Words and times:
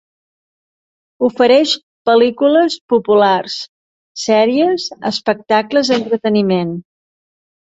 Ofereix 1.27 1.73
pel·lícules 2.09 2.77
populars, 2.93 3.59
sèries, 4.23 4.87
espectacles 5.11 5.93
d'entreteniment. 5.95 6.75